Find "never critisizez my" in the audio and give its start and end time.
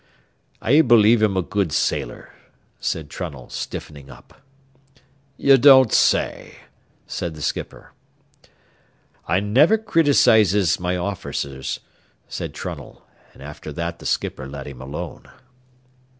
9.41-10.97